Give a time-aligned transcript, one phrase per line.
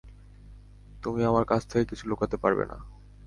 [1.03, 2.77] তুমি আমার কাছ থেকে কিছু লুকাতে পারবে না।